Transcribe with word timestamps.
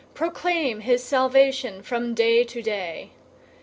Proclaim 0.15 0.79
his 0.79 1.03
salvation 1.03 1.83
from 1.83 2.15
day 2.15 2.43
to 2.43 2.63
day! 2.63 3.11